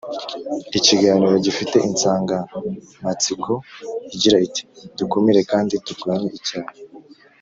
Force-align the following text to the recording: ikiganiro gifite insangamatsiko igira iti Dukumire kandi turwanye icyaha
ikiganiro 0.77 1.35
gifite 1.45 1.77
insangamatsiko 1.87 3.51
igira 4.15 4.37
iti 4.47 4.61
Dukumire 4.97 5.41
kandi 5.51 5.73
turwanye 5.85 6.29
icyaha 6.39 6.73